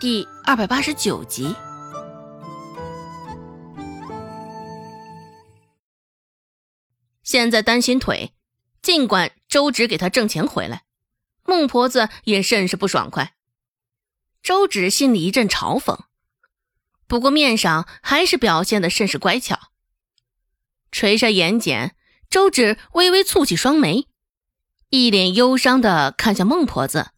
[0.00, 1.54] 第二百八十九集。
[7.22, 8.32] 现在担心腿，
[8.80, 10.84] 尽管周芷给他挣钱回来，
[11.44, 13.34] 孟婆子也甚是不爽快。
[14.42, 16.04] 周芷心里一阵嘲讽，
[17.06, 19.58] 不过面上还是表现的甚是乖巧。
[20.90, 21.90] 垂下眼睑，
[22.30, 24.08] 周芷微微蹙起双眉，
[24.88, 27.10] 一脸忧伤的看向孟婆子。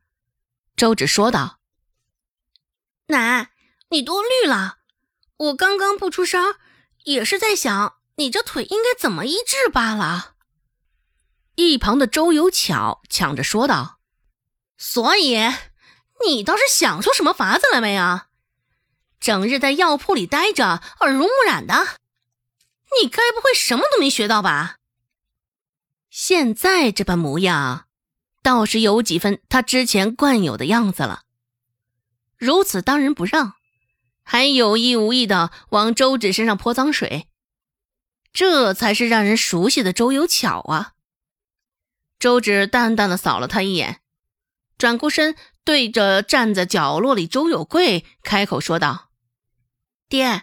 [0.75, 1.62] 周芷说道。
[3.07, 3.51] 奶，
[3.91, 4.79] 你多虑了。
[5.37, 6.55] 我刚刚不出声，
[7.05, 10.35] 也是在想你这腿应该怎么医治罢了。
[11.57, 13.99] 一旁的周有巧抢着说道
[14.79, 15.39] ：“所以
[16.25, 18.29] 你倒是想出什么法子来没啊？
[19.21, 21.75] 整日在药铺里待着，耳濡目染的，
[23.03, 24.77] 你该不会什么都没学到吧？
[26.09, 27.87] 现在这般模样，
[28.43, 31.23] 倒是有几分他之前惯有的样子了。”
[32.42, 33.55] 如此当仁不让，
[34.25, 37.28] 还有意无意的往周芷身上泼脏水，
[38.33, 40.94] 这才是让人熟悉的周有巧啊！
[42.19, 44.00] 周芷淡淡的扫了他一眼，
[44.77, 49.11] 转过身对着站在角落里周有贵开口说道
[50.11, 50.42] ：“爹，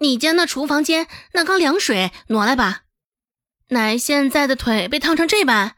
[0.00, 2.82] 你家那厨房间那缸凉水挪来吧，
[3.68, 5.74] 奶现在的腿被烫成这般，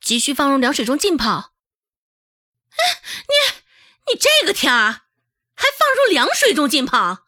[0.00, 1.50] 急需放入凉水中浸泡。”，
[4.14, 4.18] 你。
[4.18, 5.02] 这个天儿
[5.54, 7.24] 还放入凉水中浸泡，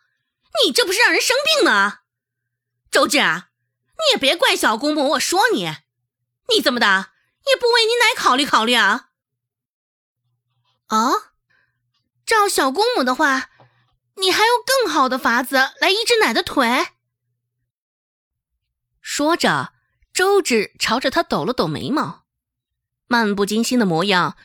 [0.65, 2.01] 你这不是让人生病吗？
[2.91, 5.77] 周芷，你也别怪小公公，我说你，
[6.55, 7.11] 你怎么的
[7.47, 9.09] 也不为你奶考虑考虑啊？
[10.89, 11.33] 哦，
[12.25, 13.51] 照小公母的话，
[14.17, 16.89] 你还有更好的法子来医治奶的腿？
[19.01, 19.73] 说着，
[20.13, 22.27] 周芷朝着他抖了抖眉毛，
[23.07, 24.37] 漫不经心的模样。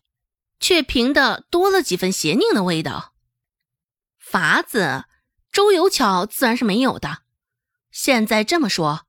[0.61, 3.13] 却凭的多了几分邪佞的味道。
[4.17, 5.05] 法子，
[5.51, 7.23] 周有巧自然是没有的。
[7.91, 9.07] 现在这么说，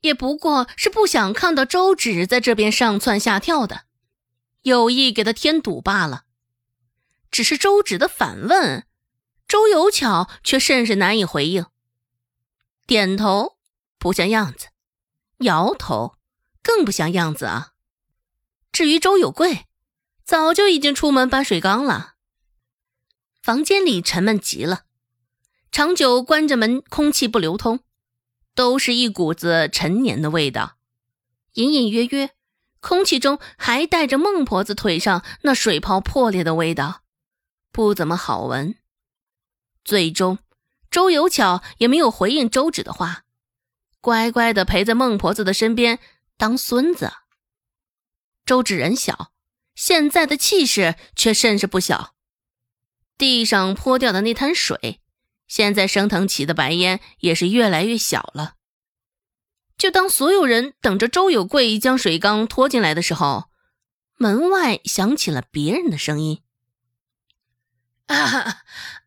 [0.00, 3.82] 也不过是不想看到周芷在这边上蹿下跳的，
[4.62, 6.24] 有意给他添堵罢了。
[7.30, 8.84] 只是周芷的反问，
[9.46, 11.66] 周有巧却甚是难以回应。
[12.86, 13.58] 点头
[13.98, 14.68] 不像样子，
[15.38, 16.16] 摇头
[16.62, 17.72] 更不像样子啊。
[18.72, 19.66] 至于周有贵。
[20.24, 22.14] 早就已经出门搬水缸了。
[23.42, 24.84] 房间里沉闷极了，
[25.72, 27.80] 长久关着门，空气不流通，
[28.54, 30.76] 都是一股子陈年的味道。
[31.54, 32.30] 隐隐约约，
[32.80, 37.02] 空气中还带着孟婆子腿上那水泡破裂的味道，
[37.72, 38.76] 不怎么好闻。
[39.84, 40.38] 最终，
[40.88, 43.24] 周有巧也没有回应周芷的话，
[44.00, 45.98] 乖乖的陪在孟婆子的身边
[46.36, 47.12] 当孙子。
[48.46, 49.32] 周芷人小。
[49.74, 52.14] 现在的气势却甚是不小，
[53.16, 55.00] 地上泼掉的那滩水，
[55.48, 58.54] 现在升腾起的白烟也是越来越小了。
[59.76, 63.50] 就当所有人等着周有贵将水缸拖进来的时候，
[64.16, 66.42] 门外响起了别人的声音
[68.06, 68.62] ：“啊，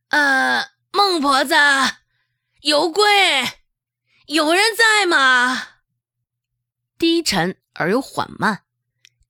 [0.10, 1.56] 呃，孟婆子，
[2.62, 3.06] 有贵，
[4.26, 5.68] 有人在吗？”
[7.00, 8.65] 低沉而又缓慢。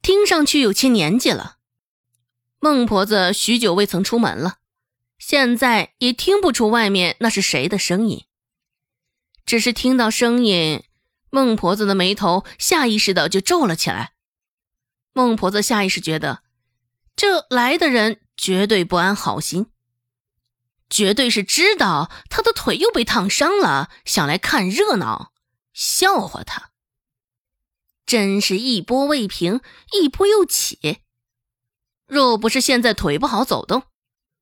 [0.06, 1.56] 听上去有些年纪了。
[2.60, 4.58] 孟婆子许久未曾出门了，
[5.18, 8.24] 现在也听不出外面那是谁的声音。
[9.48, 10.84] 只是听到声音，
[11.32, 14.12] 孟婆子的眉头下意识的就皱了起来。
[15.12, 16.44] 孟婆子下意识觉得，
[17.16, 19.72] 这来的人绝对不安好心，
[20.88, 25.32] 绝对是知道他的腿又被烫伤了，想来看热闹，
[25.74, 26.70] 笑话他。
[28.06, 29.62] 真是一波未平，
[29.94, 31.00] 一波又起。
[32.08, 33.84] 若不是现在腿不好走动，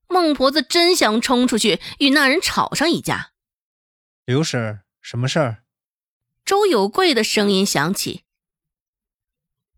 [0.07, 3.31] 孟婆子真想冲出去与那人吵上一架。
[4.25, 5.63] 刘婶，什么事儿？
[6.45, 8.23] 周有贵的声音响起，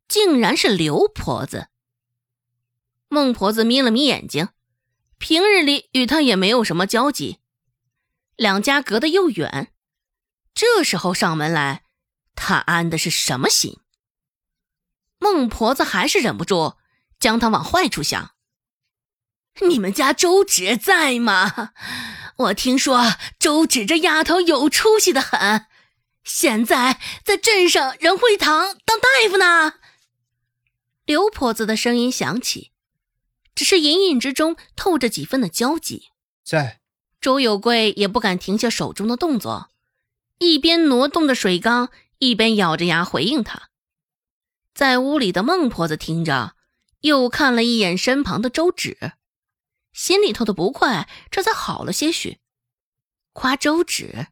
[0.07, 1.67] 竟然是刘婆子。
[3.07, 4.49] 孟婆子眯了眯眼睛，
[5.19, 7.37] 平日里与他也没有什么交集，
[8.35, 9.71] 两家隔得又远，
[10.55, 11.84] 这时候上门来。
[12.35, 13.79] 他安的是什么心？
[15.17, 16.75] 孟婆子还是忍不住
[17.19, 18.31] 将他往坏处想。
[19.67, 21.71] 你们家周芷在吗？
[22.37, 25.65] 我听说周芷这丫头有出息的很，
[26.23, 29.75] 现在在镇上仁惠堂当大夫呢。
[31.05, 32.71] 刘婆子的声音响起，
[33.55, 36.09] 只是隐隐之中透着几分的焦急。
[36.43, 36.81] 在。
[37.21, 39.71] 周有贵也不敢停下手中的动作，
[40.37, 41.89] 一边挪动着水缸。
[42.29, 43.69] 一边咬着牙回应他，
[44.73, 46.55] 在屋里的孟婆子听着，
[47.01, 49.13] 又看了一眼身旁的周芷，
[49.93, 52.39] 心里头的不快这才好了些许。
[53.33, 54.27] 夸周芷，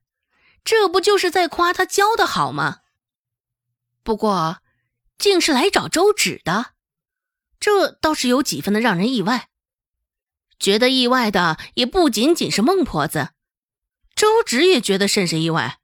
[0.64, 2.80] 这不就是在夸他教的好吗？
[4.02, 4.62] 不过，
[5.18, 6.74] 竟是来找周芷的，
[7.60, 9.50] 这倒是有几分的让人意外。
[10.60, 13.30] 觉得意外的也不仅仅是孟婆子，
[14.16, 15.80] 周芷也觉得甚是意外。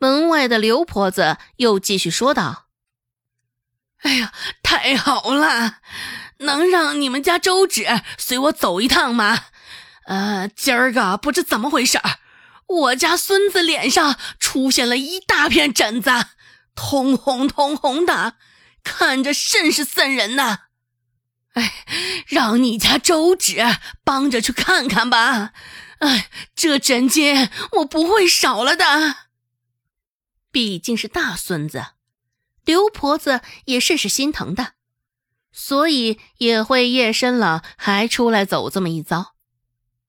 [0.00, 2.68] 门外的刘婆子又继续说道
[4.00, 4.32] ：“哎呀，
[4.62, 5.80] 太好了，
[6.38, 7.86] 能让你们家周芷
[8.16, 9.38] 随我走一趟吗？
[10.06, 12.00] 呃，今儿个不知怎么回事，
[12.66, 16.10] 我家孙子脸上出现了一大片疹子，
[16.74, 18.36] 通红通红的，
[18.82, 20.60] 看着甚是瘆人呐。”
[21.52, 21.84] 哎，
[22.26, 23.58] 让你家周芷
[24.02, 25.52] 帮着去看看吧。
[25.98, 29.29] 哎，这诊金我不会少了的。
[30.50, 31.86] 毕竟是大孙子，
[32.64, 34.74] 刘婆子也甚是心疼的，
[35.52, 39.34] 所以也会夜深了还出来走这么一遭。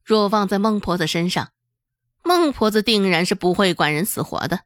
[0.04, 1.52] 若放在孟婆子身上，
[2.24, 4.62] 孟婆子定然是不会管人死活的。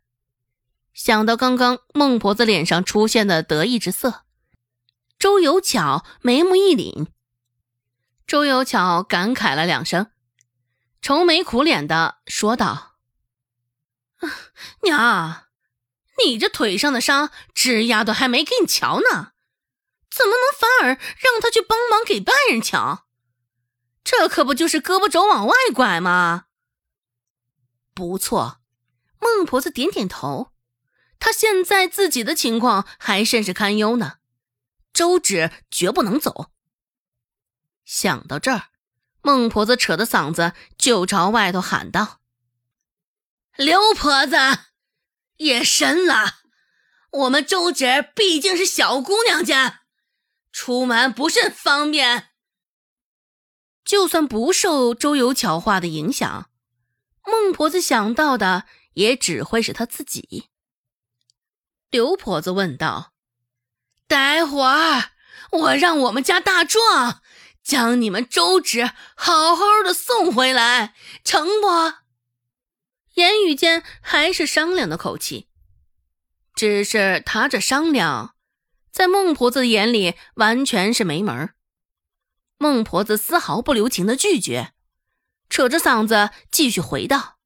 [0.94, 4.24] 想到刚刚孟婆子脸上出现的得意之色。
[5.18, 7.08] 周有巧眉目一凛，
[8.28, 10.12] 周有巧感慨了两声，
[11.02, 12.96] 愁眉苦脸的说道
[14.84, 15.45] ：“娘，
[16.24, 19.34] 你这腿上的伤，枝丫头还没给你瞧呢，
[20.10, 23.08] 怎么能反而让他去帮忙给外人瞧？
[24.04, 26.46] 这可不就是胳膊肘往外拐吗？”
[27.94, 28.62] 不错，
[29.20, 30.52] 孟婆子点点头，
[31.20, 34.18] 她现在自己的情况还甚是堪忧呢。
[34.94, 36.52] 周芷绝不能走。
[37.84, 38.70] 想到这儿，
[39.22, 42.20] 孟婆子扯着嗓子就朝外头喊道
[43.58, 44.36] ：“刘婆子，
[45.38, 46.36] 夜深了，
[47.12, 49.82] 我们周芷毕竟是小姑娘家，
[50.52, 52.30] 出门不甚方便。
[53.84, 56.50] 就算不受周有巧话的影响，
[57.26, 60.50] 孟婆子想到的也只会是她自己。”
[61.92, 63.14] 刘婆子问道。
[64.08, 65.12] 待会儿
[65.52, 67.24] 我让我们家大壮
[67.64, 70.94] 将你们周芷好好的送回来，
[71.24, 72.05] 成不？
[73.16, 75.48] 言语间还是商量的口气，
[76.54, 78.36] 只是他这商量，
[78.92, 81.54] 在孟婆子眼里完全是没门
[82.58, 84.74] 孟婆子丝毫不留情的拒绝，
[85.50, 87.38] 扯着嗓子继续回道：“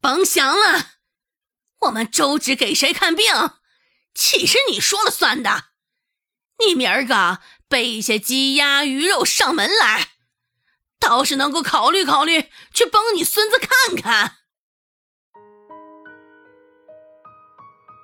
[0.00, 0.92] 甭想了，
[1.80, 3.26] 我们周芷给谁看病？”
[4.14, 5.68] 岂是你说了算的？
[6.66, 10.10] 你明儿个备些鸡鸭鱼肉上门来，
[11.00, 13.91] 倒是能够考虑考虑，去帮你孙子看。